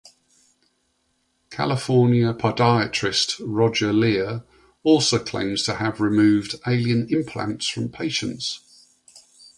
California 1.51 2.33
podiatrist 2.33 3.39
Roger 3.45 3.93
Leir 3.93 4.43
also 4.81 5.19
claims 5.19 5.61
to 5.61 5.75
have 5.75 6.01
removed 6.01 6.55
alien 6.65 7.07
implants 7.13 7.67
from 7.67 7.87
patients. 7.87 8.61